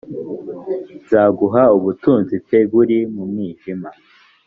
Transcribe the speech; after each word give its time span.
nzaguha 1.03 1.63
ubutunzi 1.77 2.35
p 2.45 2.49
buri 2.71 2.97
mu 3.13 3.23
mwijima 3.31 3.89